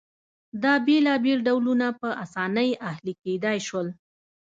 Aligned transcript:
دا 0.63 0.73
بېلابېل 0.87 1.39
ډولونه 1.47 1.87
په 1.99 2.09
اسانۍ 2.23 2.69
اهلي 2.89 3.13
کېدای 3.23 3.57
شول 3.67 3.87